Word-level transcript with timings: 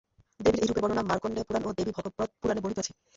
দেবীর 0.39 0.61
এই 0.61 0.67
রূপের 0.67 0.83
বর্ণনা 0.83 1.03
মার্কণ্ডেয় 1.03 1.45
পুরাণ 1.47 1.63
ও 1.65 1.77
দেবীভাগবত 1.77 2.29
পুরাণে 2.41 2.61
বর্ণিত 2.61 2.79
আছে। 2.81 2.93